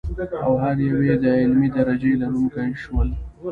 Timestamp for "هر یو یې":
0.63-1.15